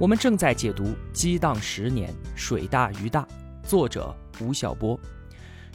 [0.00, 3.26] 我们正在解读《激荡十年，水大鱼大》，
[3.68, 4.96] 作者吴晓波。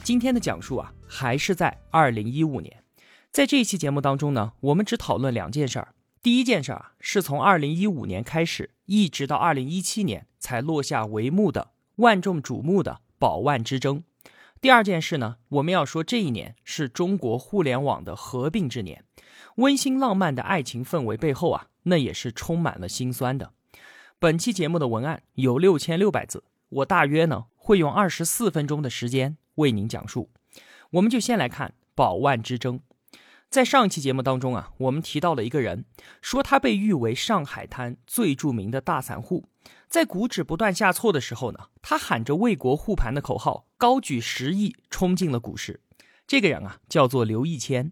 [0.01, 2.85] 今天的讲述啊，还是在二零一五年。
[3.33, 5.93] 在这一期节目当中呢，我们只讨论两件事儿。
[6.21, 14.05] 第一件事儿啊，是从二零一五年开始，一直到二零一七年才落下帷幕的万众瞩目的宝万之争。
[14.61, 19.03] 第二件事呢，我们要说这一年是中国互联网的合并之年，
[19.57, 23.51] 温馨浪漫的爱情氛围背后啊，那也是充满了心酸的。
[24.19, 30.29] 本期节目的文案有六千六百字，我大约呢会用二十四分钟的时间为您讲述。
[30.91, 32.79] 我们就先来看宝万之争。
[33.49, 35.85] 在上期节目当中啊，我们提到了一个人，
[36.21, 39.45] 说他被誉为上海滩最著名的大散户。
[39.87, 45.81] 在股指不断下挫的时候呢，他喊着为国护盘的口号，高举十亿冲进了股市。
[46.25, 47.91] 这个人啊叫做刘义谦，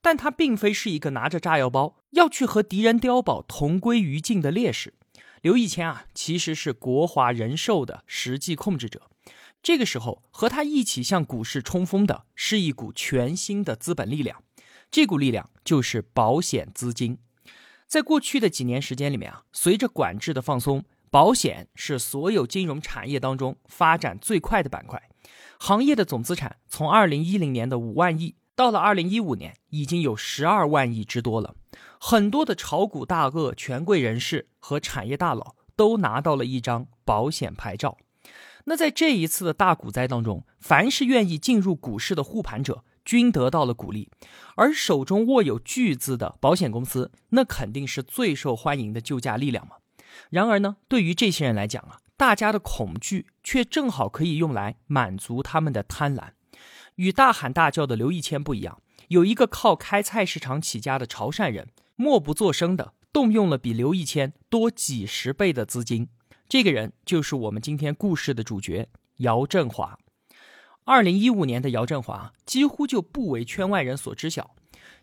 [0.00, 4.94] 但他并非是一个拿着炸药包要去和敌人碉堡同归于尽的烈士。
[5.42, 9.10] 刘义谦啊，其实是国华人寿的实际控制者。
[9.60, 14.44] 这个时候，和他一起向股市冲锋的是一股全新的资本力量，
[14.88, 17.18] 这股力量就是保险资金。
[17.88, 25.02] 在过去的几年时间里面啊，随着管制的放松，保险是所有金融产业当中发展最快的板块。
[25.58, 31.56] 行业的总资产从二零一零年的五万亿，到了二零一五年，已经有十二万亿之多了。
[31.98, 37.98] 很多的炒股大鳄、权贵人士和产业大佬都拿到了一张保险牌照。
[38.66, 44.08] 那在这一次的大股灾当中，凡是愿意进入股市的护盘者，均得到了鼓励。
[44.54, 49.78] 而手中握有巨资的保险公司，那肯定是最受欢迎的救驾力量嘛。
[50.30, 56.28] 然而呢，对于这些人来讲啊，大家的恐惧却正好可以用来满足他们的贪婪。
[56.96, 61.68] 与大喊大叫的刘义谦不一样，有一个靠开菜市场起家的潮汕人。
[61.94, 66.08] 默不作声的动用了比刘义谦多几十倍的资金，
[66.48, 69.96] 这个人就是我们今天故事的主角姚振华。
[70.84, 74.56] 二零一五年的姚振华几乎就不为圈外人所知晓。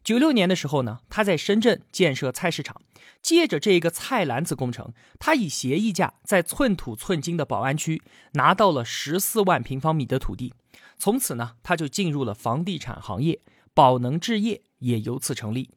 [0.04, 2.82] 九六年的时候呢，他在深圳建设菜市场，
[3.22, 8.02] 借着这个菜篮子工程，他以协议价在寸土寸金的宝安区
[8.34, 10.54] 拿到了十四万平方米的土地，
[11.00, 13.42] 从此呢，他就进入了房地产行业，
[13.74, 15.72] 宝能置业也由此成立。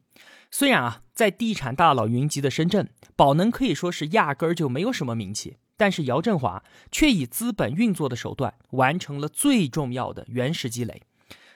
[0.51, 11.01] 虽然啊，在地产大佬云集的深圳，宝能可以说是压根儿就没有什么名气，但是姚振华却以资本运作的手段完成了最重要的原始积累。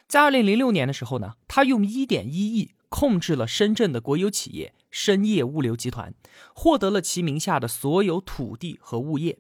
[0.08, 6.14] 在二零零六年的时候呢，他用一点一亿控制了深圳的国有企业深业物流集团，
[6.56, 9.40] 获得了其名下的所有土地和物业。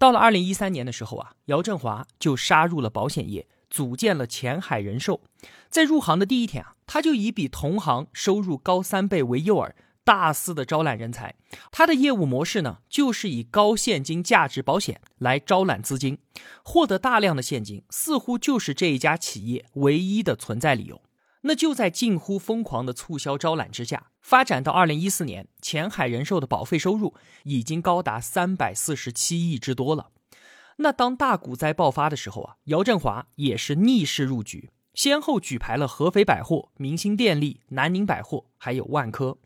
[0.00, 3.46] 到了二零一三年的时候啊，姚振华就杀入了保险业。
[3.68, 5.20] 组建了前海人寿，
[5.68, 9.72] 在入行的第一天啊，他就以比同行收入高三倍为诱饵，
[10.02, 11.36] 大肆的招揽人才。
[11.70, 16.18] 他的业务模式呢，就是以高现金价值保险来招揽资金，
[16.64, 21.00] 获得大量的现金，似乎就是这一家企业唯一的存在理由。
[21.42, 27.14] 那就在近乎疯狂的促销招揽之下，发展到二零一四年，前海人寿的保费收入
[27.44, 30.10] 已经高达三百四十七亿之多了。
[30.76, 39.38] 那当大股灾爆发的时候啊，姚振华也是逆势入局，先后举牌了合肥百货、明星电力、南宁百货，还有万科。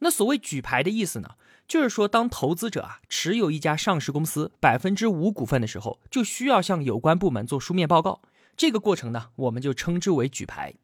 [0.00, 1.36] 那所谓举牌的意思呢，
[1.66, 8.20] 就是说当投资者啊持有一家上市公司百分之五股份的时候，就需要向有关部门做书面报告。
[8.56, 10.74] 这个过程呢，我们就称之为举牌。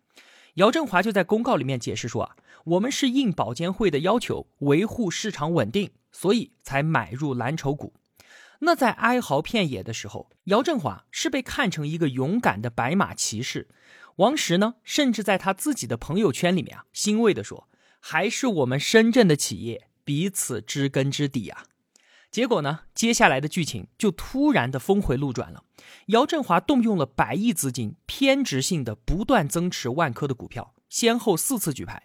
[0.56, 7.92] 姚振华就在公告里面解释说啊，我们是应保监会的要求，维护市场稳定，所以才买入蓝筹股。
[8.60, 13.68] 那在哀嚎遍野的时候，姚振华是被看成一个勇敢的白马骑士。
[14.16, 17.68] 王石呢，甚至在他自己的朋友圈里面啊，欣慰地说
[18.00, 21.64] ：“还是我们深圳的企业彼此知根知底啊。”
[22.30, 25.62] 结果呢，接下来的剧情就突然的峰回路转了。
[26.06, 32.02] 姚振华动用了百亿资金，偏执性的不断增持万科的股票，先后四次举牌。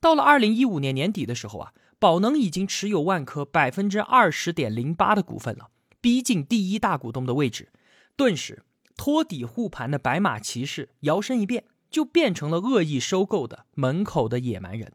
[0.00, 5.70] 到了二零一五年年底的时候啊，宝能已经持有万科百分之二十点零八的股份了。
[6.00, 7.70] 逼近第一大股东的位置，
[8.16, 8.64] 顿时
[8.96, 14.92] 托底护盘的白马骑士摇身一变，就变成了恶意收购的门口的野蛮人。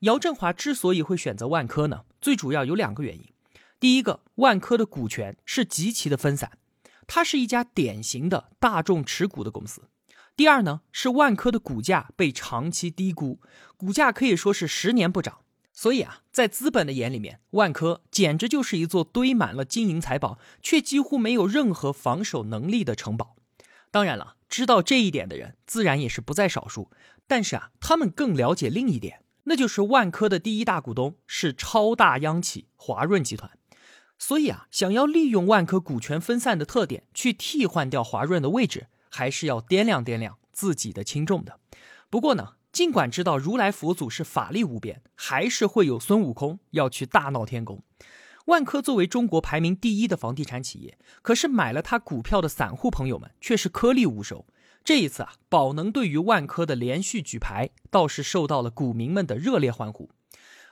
[0.00, 3.24] 姚振华之所以会选择万科呢，最主要有两个原因。
[3.80, 6.58] 第一个，万科的股权是极其的分散，
[7.06, 9.88] 它是一家典型的大众持股的公司。
[10.36, 13.40] 第二呢，是万科的股价被长期低估，
[13.78, 15.38] 股价可以说是十年不涨。
[15.72, 23.36] 所以啊，在资本的眼里面，万科简直就是一座堆满了金银财宝，却几乎没有任何防守能力的城堡。
[23.90, 26.90] 当然了，知道这一点的人自然也是不在少数。
[27.26, 33.50] 但是啊，他们更了解另一点，那就是万科的第一大股东是超大央企华润集团。
[34.20, 41.58] 所以啊，想要利用万科股权分散的特点去替换掉华润的位置，还是要掂量掂量自己的轻重的。
[42.10, 47.82] 不过呢，尽管知道如来佛祖是法力无边，还是会有孙悟空要去大闹天宫。
[48.44, 54.44] 万科作为中国排名第一的房地产企业，可是买了他股票的散户朋友们却是颗粒无收。
[54.84, 60.10] 这一次啊，宝能对于万科的连续举牌，倒是受到了股民们的热烈欢呼。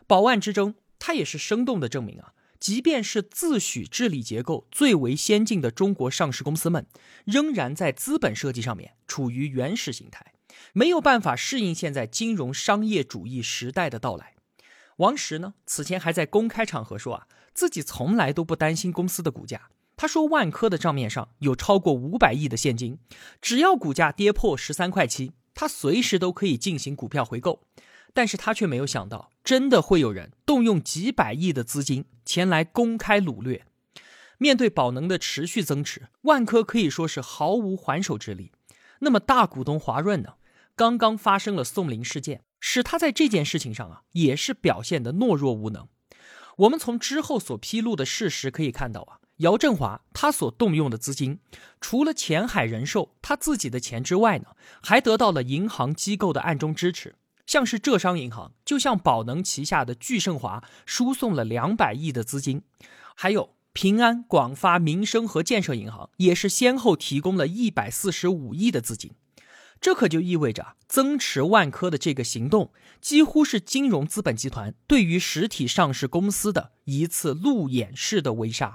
[0.06, 2.32] 宝万之争，它也是生动的证明啊。
[2.60, 6.86] 即便是自诩治理结构最为先进的中国上市公司们，
[7.24, 10.32] 仍然在资本设计上面处于原始形态，
[10.72, 14.34] 没有办法适应现在金融商业主义时代的到来。
[14.96, 19.70] 王石呢，此前还在公开场合说啊，自己从来都不担心公司的股价。
[19.96, 22.98] 他说，万科的账面上有超过五百亿的现金，
[23.40, 27.62] 只要股价跌破十三块七，他随时都可以进行股票回购。
[28.14, 33.64] 但是他却没有想到，真的会有人动用几百亿的资金前来公开掳掠。
[34.36, 38.52] 面对宝能的持续增持，万科可以说是毫无还手之力。
[38.98, 40.34] 那么大股东华润呢？
[40.76, 45.88] 刚刚发生了宋林事件，使他在这件事情上啊，也是表现的懦弱无能。
[46.58, 51.40] 我们从之后所披露的事实可以看到啊，姚振华他所动用的资金，
[51.80, 54.48] 除了前海人寿他自己的钱之外呢，
[54.82, 57.14] 还得到了银行机构的暗中支持。
[57.48, 62.62] 像是浙商银行就向宝能旗下的聚盛华输送了两百亿的资金，
[63.16, 69.12] 还有平安、广发、民生和建设银行也是先后提供了一百四十五亿的资金。
[69.80, 78.74] 这可就意味着增持万科的这个行动，几乎是金融资本集团对于实体上市公司的一次路演式的围杀。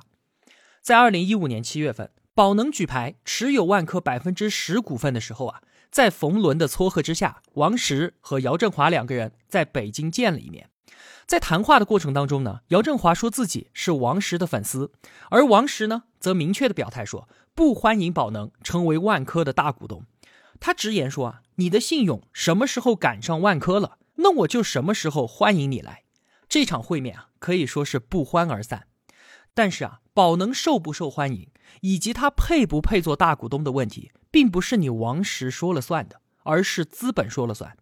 [0.82, 5.62] 在二零一五年七月份，宝能举牌持有万科百分之十股份的时候啊。
[5.94, 10.72] 在冯仑的撮合之下，王石和姚振华两个人在北京见了一面。
[11.28, 14.92] 在谈话的过程当中呢，姚振华说自己是王石的粉丝，
[15.30, 20.08] 而王石呢则明确的表态说不欢迎宝能成为万科的大股东。
[20.60, 26.06] 他直言说啊，你的信用什么时候赶上万科了，那我就什么时候欢迎你来。
[26.50, 28.88] 这场会面啊可以说是不欢而散。
[29.54, 31.50] 但是啊，宝能受不受欢迎，
[31.82, 34.12] 以及他配不配做大股东的问题。
[34.32, 37.78] 并不是你王石说了算的，而是资本说了算。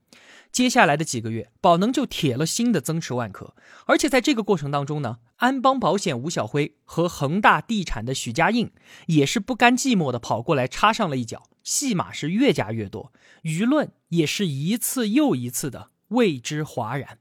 [0.51, 3.56] 接下来的几个月，宝能就铁了心的增持万科，
[3.86, 8.69] 而且在这个过程当中呢，安邦保险吴晓辉和恒大地产的许家印
[9.07, 13.13] 也是不甘寂寞的跑过来插上了一脚，戏码是越加越多，
[13.44, 17.18] 舆论也是一次又一次的为之哗然。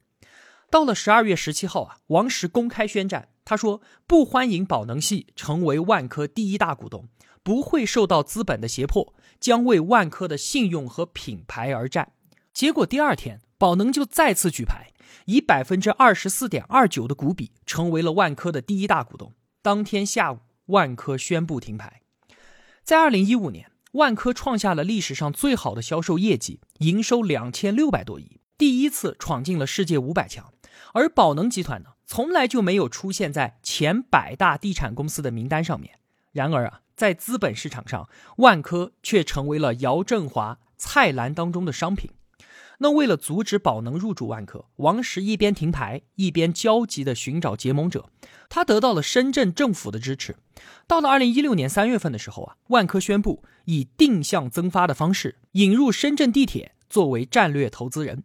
[0.68, 7.08] 到了十二月十七号啊，王石公开宣战，他说不欢迎宝能系成为万科第一大股东。
[7.42, 12.12] 不会受到资本的胁迫，将为万科的信用和品牌而战。
[12.52, 14.88] 结果第二天，宝能就再次举牌，
[15.24, 19.32] 以百分之二十四点二九的股比成为了万科的第一大股东。
[19.62, 22.02] 当天下午，万科宣布停牌。
[22.84, 30.52] 在二零一五年，万科创下了历史上最好的销售业绩，营收两千六百多亿，第一次闯进了世界五百强。
[30.92, 36.00] 而宝能集团呢，从来就没有出现在前百大地产公司的名单上面。
[36.32, 36.80] 然而啊。
[36.96, 42.10] 在资本市场上，万科却成为了姚振华蔡澜当中的商品。
[42.80, 48.10] 那为了阻止宝能入驻万科，王石一边停牌，一边焦急地寻找结盟者。
[48.50, 50.36] 他得到了深圳政府的支持。
[50.86, 58.24] 到了二零一六年三月份的时候啊，万科宣布以定向增发的方式引入深圳地铁作为战略投资人。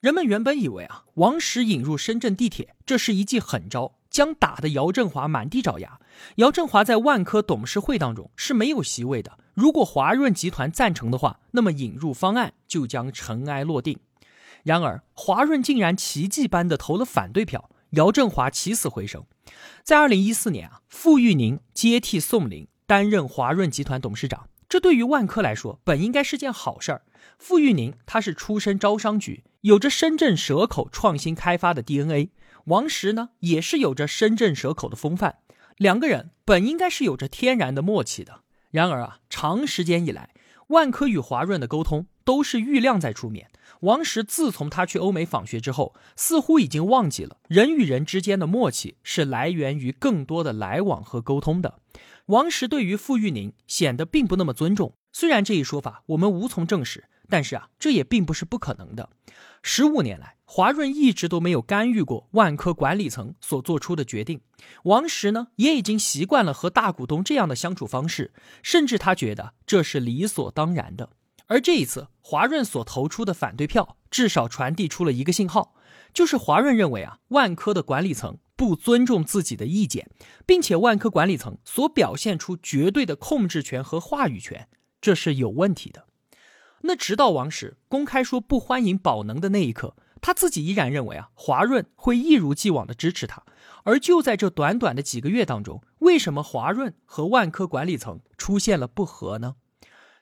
[0.00, 3.96] 人们原本以为啊，王石引入深圳地铁，这是一记狠招。
[4.08, 6.00] 将打得姚振华满地找牙。
[6.36, 9.38] 姚振华在万科董事会当中是没有席位的。
[9.54, 14.00] 如果华润集团赞成的话，那么引入方案就将尘埃落定。
[14.64, 19.24] 然而，华润竟然奇迹般的投了反对票，姚振华起死回生。
[19.84, 27.02] 在二零一四年啊，傅玉宁接替宋林担任华润集团董事长，这对于万科来说本应该是件好事儿。
[27.38, 32.30] 傅玉宁他是出身招商局，有着深圳蛇口创新开发的 DNA。
[32.66, 35.36] 王石呢，也是有着深圳蛇口的风范，
[35.76, 38.40] 两个人本应该是有着天然的默契的。
[38.70, 40.30] 然而啊，长时间以来，
[40.68, 43.50] 万科与华润的沟通都是郁亮在出面，
[43.80, 51.80] 王石自从他去欧美访学之后，似乎已经忘记了人与人之间的默契是来源于更多的来往和沟通的。
[52.26, 59.08] 王石对于傅玉宁显得并不那么尊重，虽然这一说法我们无从证实，但是啊，这也并不是不可能的。
[59.62, 64.40] 十五年来，华润一直都没有干预过万科管理层所做出的决定。
[64.84, 68.32] 王石呢，也已经习惯了和大股东这样的相处方式，
[68.62, 71.10] 甚至他觉得这是理所当然的。
[71.46, 75.74] 而这一次，华润所投出的反对票，至少传递出了一个信号，
[76.14, 80.08] 就是华润认为啊，万科的管理层不尊重自己的意见，
[80.46, 84.68] 并且万科管理层所表现出绝对的控制权和话语权，
[85.00, 86.06] 这是有问题的。
[86.82, 93.42] 那直到王石公开说不欢迎宝能的那一刻，他自己依然认为啊，华润会一如既往的支持他。
[93.84, 99.56] 而就在这短短的几个月当中，为什么华润和万科管理层出现了不和呢？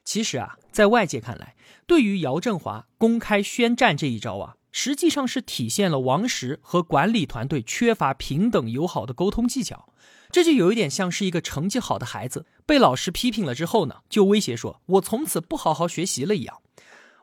[0.04, 9.92] 其实啊，在外界看来，对于姚振华公开宣战这一招啊，实际上是体现了王石和管理团队缺乏平等友好的沟通技巧。
[10.30, 16.58] 这就有一点像是一个成绩好的孩子被老师批评了之后呢，就威胁说：“我从此不好好学习了。”一样。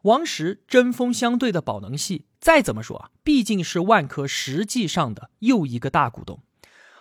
[0.01, 6.43] 王石针锋相对的宝能系，再怎么说啊，毕竟是万科实际上的又一个大股东。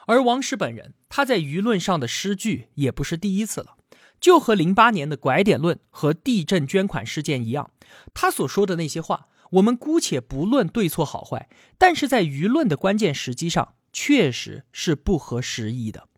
[0.06, 3.74] 而王石本人，他在舆论上的失据也不是第一次了。
[4.20, 7.72] 就和零八年的拐点论和地震捐款事件一样，
[8.14, 16.08] 他所说的那些话，我们姑且不论对错好坏，但是在舆论的关键时机上，确实是不合时宜的。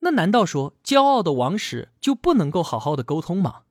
[0.00, 3.62] 那难道说骄傲的王石就不能够好好的沟通吗？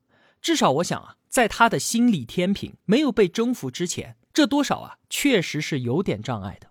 [0.41, 6.69] 至少我想啊，在他的心理天平没有被征服之前，这多少啊，确实是有点障碍的。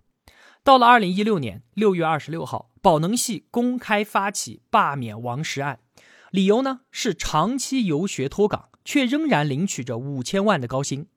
[0.63, 5.79] 到了二零一六年六月二十六号，宝能系公开发起罢免王石案。
[6.31, 11.07] 理由呢是长期游学脱岗，却仍然领取着五千万的高薪，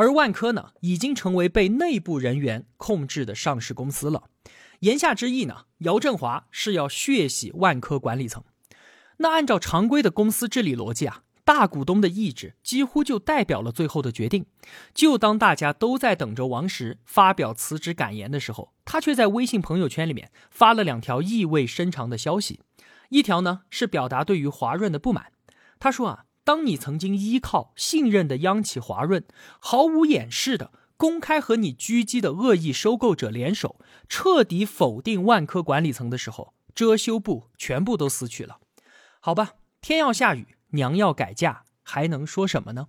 [0.00, 4.30] 而万科呢已经成为被内部人员控制的上市公司了。
[4.78, 8.42] 言下之意呢，姚振华是要血洗万科管理层。
[9.18, 14.46] 那按照常规的公司治理逻辑啊，大股东的意志几乎就代表了最后的决定。
[14.94, 22.60] 就当大家都在等着王石发表辞职感言的时候，他却在微信朋友圈里面发了两条意味深长的消息。
[23.10, 25.32] 一条呢是表达对于华润的不满，
[25.78, 29.24] 他说啊，当你曾经依靠信任的央企华润，
[29.60, 33.76] 毫无掩饰的公开和你狙击的恶意收购者联手，
[34.08, 38.58] 彻底否定万科管理层的时候，遮羞布全部都撕去了。
[39.20, 42.88] 好吧，天要下雨，娘要改嫁，还能说什么呢？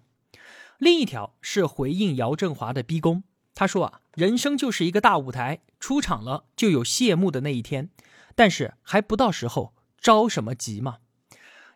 [0.79, 7.91] 另一条是回应姚振华的逼宫，他说啊，人生就是一个大舞台，出场了就有谢幕的那一天，
[8.33, 9.75] 但是还不到时候。
[9.99, 10.97] 着什么急嘛？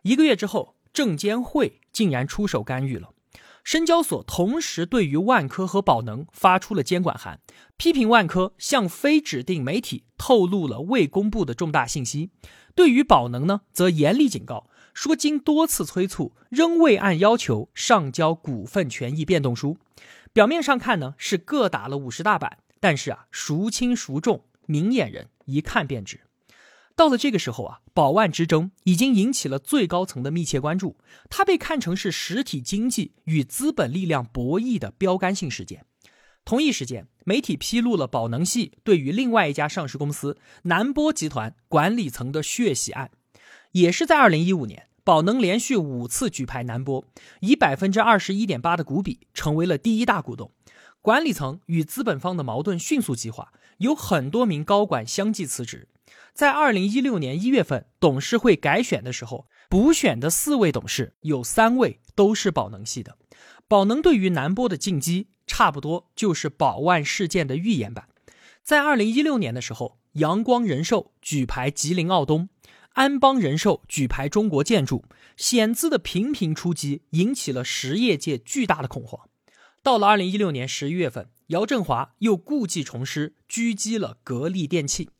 [0.02, 3.10] 一个月之后，证监会竟然出手干预了。
[3.62, 7.40] 深交所同时对于万科和宝能发出了监管函，
[7.76, 12.30] 批评万科向非指定媒体透露了未公布的重大信息。
[12.74, 19.76] 对于宝能呢，则严厉警告说，经多次催促，仍未按要求上交股份权益变动书。
[20.32, 26.20] 表面上看呢，是各打了五十大板，但是啊，孰轻孰重，明眼人一看便知。
[26.96, 30.96] 到了这个时候啊，宝万之争已经引起了最高层的密切关注，
[31.28, 35.84] 它被看成是实体经济与资本力量博弈的标杆性事件。
[36.46, 43.10] 同一时间，媒体披露了宝能系对于另外一家上市公司南波集团管理层的血洗案。
[43.72, 47.04] 也是在二零一五年，宝能连续五次举牌南波，
[47.40, 50.50] 以百分之二十一点八的股比成为了第一大股东。
[51.02, 55.88] 管理层与资本方的矛盾迅速激化，有很多名高管相继辞职。
[56.32, 63.16] 在二零一六年一月份董事会改选的时候，补选的四位董事有三位都是宝能系的。
[63.68, 68.08] 宝能对于南波的进击，差不多就是宝万事件的预言版。
[68.62, 72.48] 在二零一六年的时候，阳光人寿举牌吉林奥东，
[72.92, 75.04] 安邦人寿举牌中国建筑，
[75.36, 79.28] 险资的频频出击，引起了实业界巨大的恐慌。
[79.82, 85.10] 到了二零一六年十一月份，姚振华又故技重施，狙击了格力电器。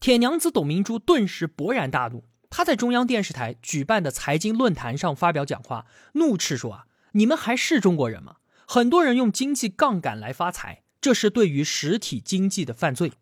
[0.00, 8.36] 铁娘子董明珠顿时勃然大怒，她在中央电视台举办的财经论坛上发表讲话，怒斥说：“啊，你们还是中国人吗？
[8.66, 13.12] 很多人用经济杠杆来发财，这是对于实体经济的犯罪。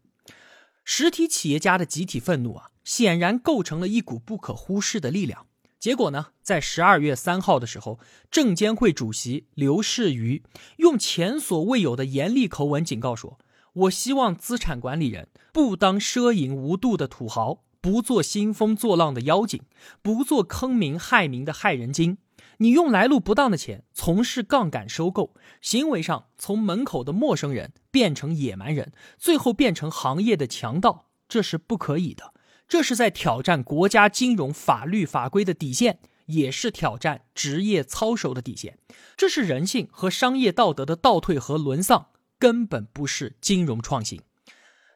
[0.84, 5.46] 实体企业家的集体愤怒啊，显然构成了一股不可忽视的力量。
[5.80, 7.98] 结果呢，在十二月三号的时候，
[8.30, 10.44] 证监会主席刘士余
[10.76, 13.40] 用前所未有的严厉口吻警告说。”
[13.78, 19.62] 我希望资产管理人不当奢淫无度的土豪，不做兴风作浪的妖精，
[20.02, 22.18] 不做坑民害民的害人精。
[22.56, 32.34] 你用来路不当的钱从事杠杆收购，行为上从门口的陌生人变成野蛮人，最后变成行业的强盗，这是不可以的。
[32.66, 38.78] 这是在挑战国家金融法律法规的底线，也是挑战职业操守的底线。
[39.16, 42.08] 这是人性和商业道德的倒退和沦丧，
[42.38, 44.20] 根本不是金融创新。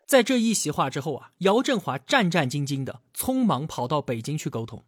[0.06, 4.84] 在这一席话之后啊，姚振华战战兢兢的，匆忙跑到北京去沟通。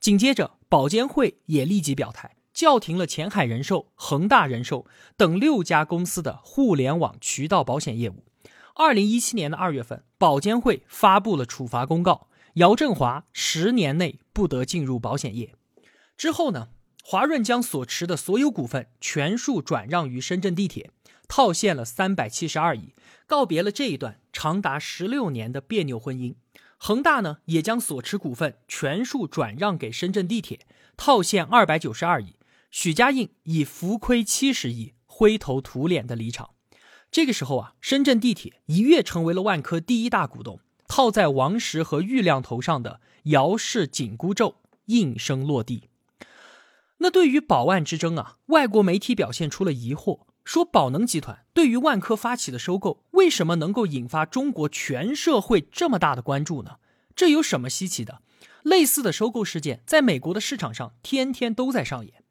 [0.00, 8.24] 紧接着，保监会也立即表态，叫停了前海人寿、恒大人寿等六家公司的互联网渠道保险业务。
[8.74, 15.54] 二零一七年的二月份，保监会发布了处罚公告，姚振华十年内不得进入保险业。
[16.16, 16.70] 之后呢，
[17.04, 20.90] 华润将所持的所有股份全数转让于深圳地铁，
[21.28, 22.94] 套现了三百七十二亿，
[23.26, 26.34] 告别了这一段长达十六年的别扭婚姻。
[26.76, 32.36] 恒大呢，也将所持股份全数转让给深圳地铁，套现二百九十二亿。
[32.70, 36.50] 许家印以浮亏七十亿灰头土脸的离场。
[37.10, 45.90] 这个时候啊，深圳地铁一跃成为了万科第一大股东，套在王石和郁亮头上的姚氏紧箍咒应声落地。
[46.98, 50.20] 那对于宝万之争啊，外国媒体表现出了疑惑。
[50.44, 56.76] 说宝能集团对于万科发起的收购，为什么能够引发中国全社会这么大的关注呢？
[57.14, 58.22] 这有什么稀奇的？
[58.62, 62.22] 类似的收购事件在美国的市场上天天都在上演。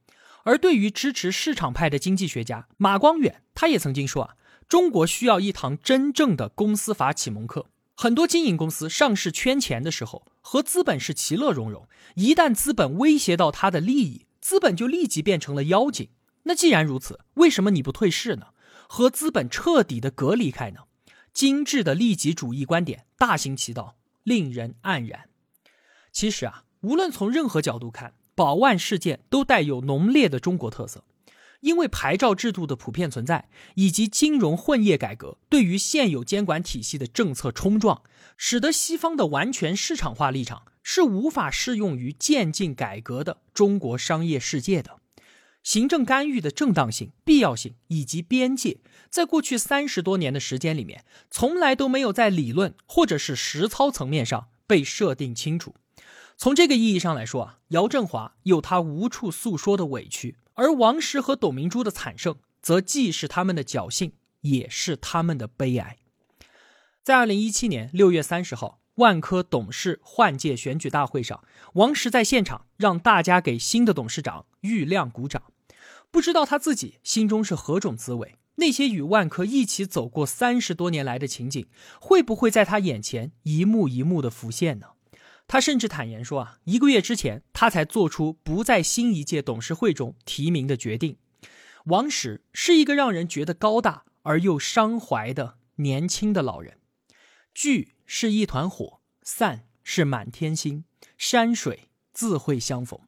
[0.43, 4.35] 而对于支持市场派的经济学家马光远，他也曾经说啊，
[4.67, 7.67] 中国需要一堂真正的公司法启蒙课。
[7.95, 16.09] 很多经营公司上市圈钱的时候，和资本是其乐融融，一旦资本威胁到他的利益，资本就立即变成了妖精。
[16.43, 18.47] 那既然如此，为什么你不退市呢？
[18.87, 20.81] 和资本彻底的隔离开呢？
[21.33, 25.29] 精致的利己主义观点大行其道，令人黯然。
[26.11, 31.05] 其实啊，无论从任何角度看，宝万事件都带有浓烈的中国特色。
[31.61, 38.01] 因为牌照制度的普遍存在，以及金融混业改革对于现有监管体系的政策冲撞，
[38.35, 45.00] 使得西方的完全市场化立场是无法适用于渐进改革的中国商业世界的。
[45.63, 55.75] 行政干预的正当性、必要性以及边界，在过去三十多年的时间里面，从来都没有在理论或者是实操层面上被设定清楚。
[56.35, 65.97] 从这个意义上来说啊，姚振华有他无处诉说的委屈，而王石和董明珠的惨胜，则既是他们的侥幸，也是他们的悲哀。
[67.03, 71.43] 在二零一七年六月三十号，万科董事换届选举大会上，
[71.73, 75.43] 王石在现场让大家给新的董事长郁亮鼓掌。
[76.11, 78.37] 不知道他自己心中是何种滋味？
[78.55, 81.67] 那些与万科一起走过三十多年来的情景，
[81.99, 84.87] 会不会在他眼前一幕一幕的浮现呢？
[85.47, 91.17] 他甚至坦言说：“啊，一个月之前，他才做出不在新一届董事会中提名的决定。”
[91.85, 96.77] 王石是一个让人觉得高大而又伤怀的年轻的老人。
[97.53, 100.85] 聚是一团火，散是满天星，
[101.17, 102.99] 山水自会相逢。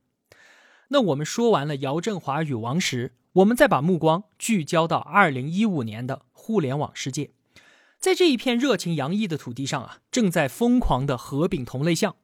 [0.94, 7.32] 那我们说完了姚振华与王石，我们再把目光聚焦到二零一五年的互联网世界，
[7.98, 12.16] 在这一片热情洋溢的土地上啊，正在疯狂的合并同类项。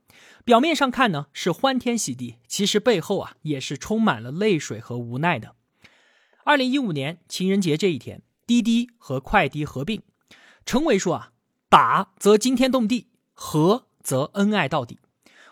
[0.46, 5.56] 表面上看呢是欢天喜地，其实背后啊也是充满了泪水和无奈的。
[6.44, 10.04] 二零一五年情人节这一天，滴滴和快滴合并，
[10.64, 11.32] 陈伟说啊，
[11.70, 15.00] 打则惊天动地，合则恩爱到底。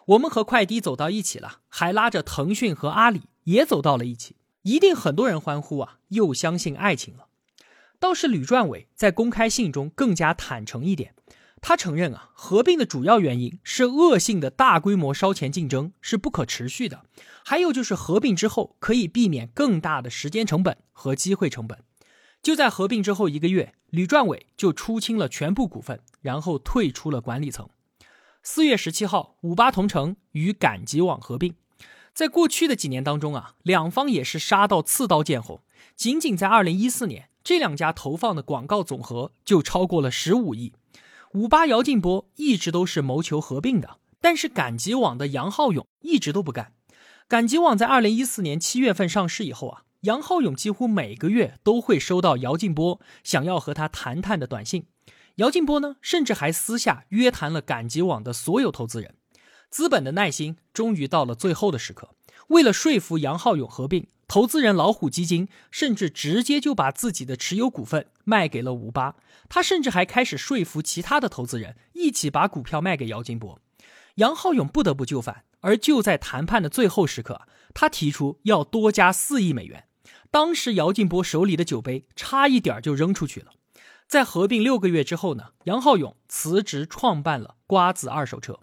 [0.08, 7.26] 我们和快滴走到一起了，还拉着腾讯和阿里也走到了一起，一定很多人欢呼啊，又相信爱情了。
[8.00, 11.13] 倒是吕传伟在公开信中更加坦诚一点，
[11.60, 17.04] 他承认啊，合并的主要原因是恶性的大规模烧钱竞争是不可持续的，
[17.43, 21.80] 还有就是合并之后可以避免更大的时间成本和机会成本。
[22.41, 27.67] 就在合并之后一个月，吕传伟就出清了全部股份，然后退出了管理层。
[28.49, 31.55] 四月十七号，五八同城与赶集网合并。
[32.13, 35.62] 在过去的几年当中啊，两方也是杀到刺刀见红。
[35.97, 40.71] 仅仅在二零一四年，这两家投放的广告总和就超过了十五亿。
[41.33, 46.71] 五八姚劲波一直都是谋求合并的，但是赶集网的杨浩勇一直都不干。
[47.27, 54.86] 赶集网在二零一四年七月份上市以后啊，杨浩勇几乎每个月都会收到姚劲波想要和他谈谈的短信。
[55.38, 59.15] 姚劲波呢，甚至还私下约谈了赶集网的所有投资人。
[59.69, 62.15] 资本的耐心终于到了最后的时刻。
[62.47, 69.15] 为了说服杨浩勇合并，投资人老虎基金甚至直接就把自己的持有股份卖给了五八。
[69.47, 73.60] 他甚至还开始说服其他的投资人一起把股票卖给姚劲波。
[74.15, 75.43] 杨浩勇不得不就范。
[75.62, 77.41] 而就在谈判的最后时刻，
[77.73, 79.86] 他提出要多加四亿美元。
[80.30, 83.52] 当时姚劲波手里的酒杯差一点就扔出去了。
[84.08, 88.60] 在合并六个月之后呢，杨浩勇辞职创办了瓜子二手车。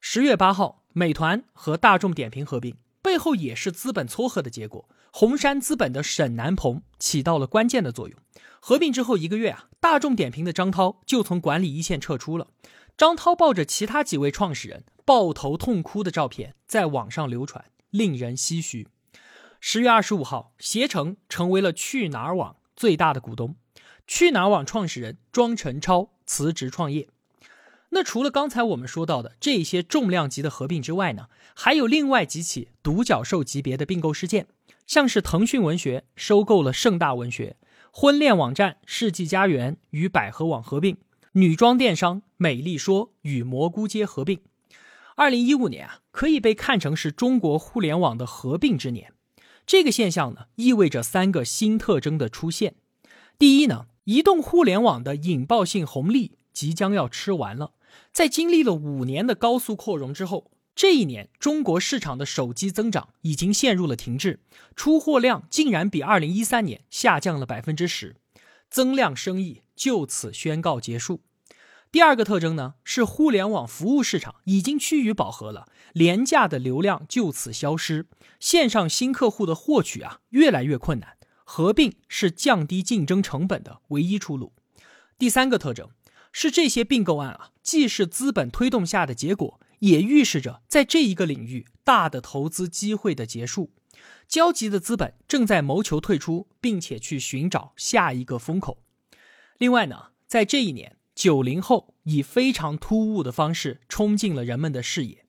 [0.00, 4.88] 十月八号，美团和大众点评合并，背后也是资本撮合的结果。
[5.12, 8.16] 红杉资本的沈南鹏起到了关键的作用。
[8.60, 12.46] 合并之后一个月啊，大众点评的张涛就从管理一线撤出了。
[12.96, 18.86] 张涛抱着其他几位创始人抱头痛哭的照片在网上流传，令人唏嘘。
[19.58, 23.56] 十月二十五号，携程成为了去哪儿网最大的股东。
[24.12, 27.06] 去哪儿网创始人庄晨超辞职创业。
[27.90, 34.48] 那除了刚才我们说到的这些重量级的合并之外呢，还有另外几起独角兽级别的并购事件。
[34.84, 37.56] 像是腾讯文学收购了盛大文学，
[37.92, 40.96] 婚恋网站世纪佳缘与百合网合并，
[41.32, 44.40] 女装电商美丽说与蘑菇街合并。
[45.14, 49.12] 二零一五年啊，可以被看成是中国互联网的合并之年。
[49.64, 52.74] 这个现象呢，意味着三个新特征的出现。
[53.38, 57.72] 第一呢，移动互联网的引爆性红利即将要吃完了，
[58.12, 60.50] 在经历了五年的高速扩容之后。
[60.76, 64.40] 这一年，中国市场的手机增长已经陷入了停滞，
[64.74, 68.16] 出货量竟然比二零一三年下降了百分之十，
[68.70, 71.20] 增量生意就此宣告结束。
[71.92, 78.06] 第二个特征呢，是互联网服务市场已经趋于饱和了，廉价的流量就此消失，
[78.38, 81.16] 线上新客户的获取啊越来越困难，
[81.52, 84.52] 合并是降低竞争成本的唯一出路。
[85.18, 85.90] 第三个特征
[86.30, 89.58] 是这些并购案啊，既是资本推动下的结果。
[89.80, 93.72] 也预示着，在这一个领域，大的投资机会的结束，
[94.28, 98.84] 焦急的资本正在谋求退出，并且去寻找下一个风口。
[99.58, 105.26] 另外呢，在这一年，九零后以非常突兀的方式冲进了人们的视野，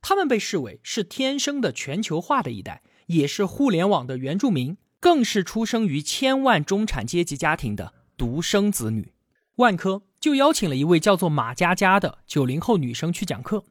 [0.00, 9.12] 他们被视为是天生的全球化的一代，也是互联网的原住民，更是出生于千万中产阶级家庭的独生子女。
[9.56, 13.66] 万科就邀请了一位叫做马佳佳的九零后女生去讲课。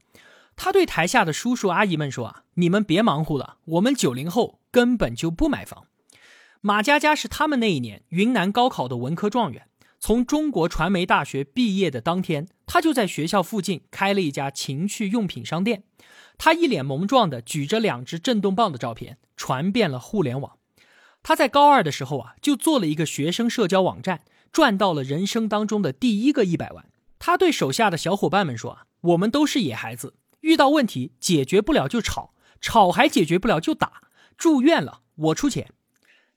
[0.55, 5.87] 他对台下的叔叔阿姨们说：“啊，你们别忙活了，我们九零后根本就不买房。”
[6.61, 9.65] 马佳佳是他们那一年云南高考的文科状元，
[9.99, 15.81] 从中国传媒大学毕业的当天，他就在学校附近开了一家情趣用品商店。
[16.37, 20.59] 他一脸萌状的举着两只震动棒的照片传遍了互联网。
[21.23, 26.85] 他在高二的时候啊，就做了一个学生社交网站，赚到了人生当中的第一个一百万。
[27.17, 34.01] 他对手下的小伙伴们说：“啊，我们都是野孩子。”遇到问题解决不了就吵，吵还解决不了就打，
[34.37, 35.71] 住院了我出钱。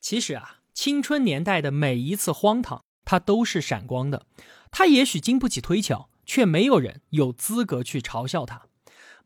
[0.00, 4.26] 其实啊，青春年代的每一次荒唐，它都是闪光的。
[4.70, 8.62] 他也许经不起推敲，却没有人有资格去嘲笑他。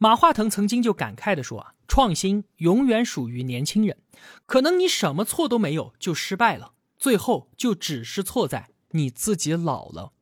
[0.02, 3.98] 马化腾曾经就感慨地说啊，创新永远属于年轻人。
[4.46, 10.12] 可能你什么错都没有就失败了，最后就只是错在你自己老了。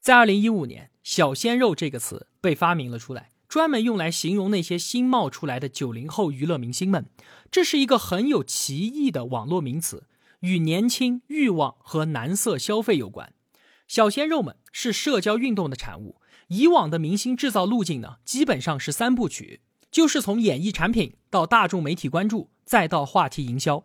[0.00, 3.30] 在二零一五年，“小鲜肉”这个词被发明了出来。
[3.48, 7.06] 专门用来形容那些新冒出来的九零后娱乐明星们，
[7.48, 10.08] 这是一个很有歧义的网络名词，
[10.40, 13.32] 与年轻、欲望和男色消费有关。
[13.86, 16.20] 小鲜肉们是社交运动的产物。
[16.48, 23.84] 以往的明星制造路径呢，基本上是三部曲，就是从演艺产品到大众媒体关注，再到话题营销。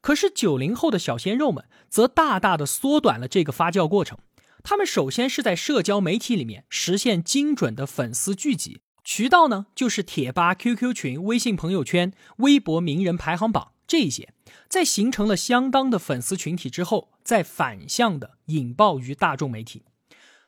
[0.00, 4.18] 可是九零后的小鲜肉们则大大的缩短了这个发酵过程。
[4.64, 8.80] 他们首先是在社交媒体里面实现精准的粉丝聚集。
[9.04, 14.32] 渠道呢，就是贴吧、QQ 群、微信朋友圈、微博名人排行榜这一些，
[14.68, 19.82] 在形成了相当的粉丝群体之后，再反向的引爆于大众媒体。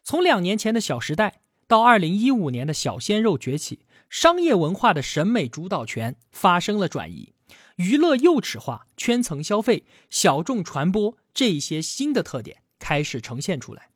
[0.05, 7.33] 从两年前的小时代到二零一五年的小鲜肉崛起，商业文化的审美主导权发生了转移，
[7.77, 13.91] 娱乐幼齿化、圈层消费、小众传播这一些新的特点开始呈现出来。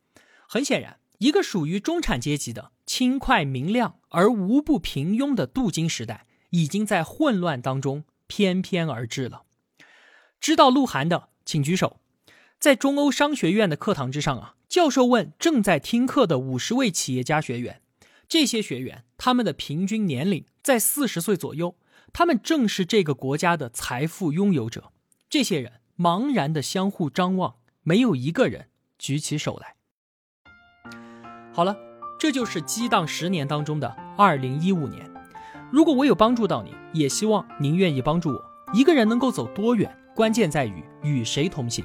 [0.47, 2.73] 很显然，一个属于中产阶级的。
[2.87, 9.43] 轻快明亮而无不平庸的镀金时代，已经在混乱当中翩翩而至了。
[10.41, 12.01] 知道鹿晗的，请举手。
[12.59, 17.81] 在中欧商学院的课堂之上啊，教授问正在听课的五十位企业家学员，
[18.29, 21.77] 这些学员他们的平均年龄在四十岁左右，
[22.13, 24.93] 他们正是这个国家的财富拥有者。
[25.31, 29.75] 这些人茫然的相互张望，没有一个人举起手来。
[31.53, 31.77] 好了。
[32.21, 35.09] 这就是激荡十年当中的二零一五年。
[35.71, 38.45] 如果我有帮助到你，也希望您愿意帮助我。
[38.75, 41.85] 一个人能够走多远，关键在于与谁同行。